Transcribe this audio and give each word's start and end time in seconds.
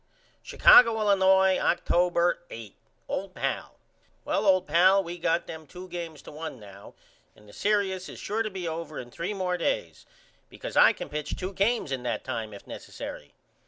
Chicago, 0.41 0.99
Illinois, 0.99 1.59
October 1.59 2.39
8. 2.49 2.75
OLD 3.07 3.35
PAL: 3.35 3.75
Well 4.25 4.47
old 4.47 4.65
pal 4.65 5.03
we 5.03 5.19
got 5.19 5.45
them 5.45 5.67
2 5.67 5.89
games 5.89 6.23
to 6.23 6.31
one 6.31 6.59
now 6.59 6.95
and 7.35 7.47
the 7.47 7.53
serious 7.53 8.09
is 8.09 8.17
sure 8.17 8.41
to 8.41 8.49
be 8.49 8.67
over 8.67 8.97
in 8.97 9.11
three 9.11 9.35
more 9.35 9.57
days 9.57 10.07
because 10.49 10.75
I 10.75 10.91
can 10.91 11.07
pitch 11.07 11.35
2 11.37 11.53
games 11.53 11.91
in 11.91 12.01
that 12.01 12.23
time 12.23 12.51
if 12.51 12.65
nessary. 12.65 13.33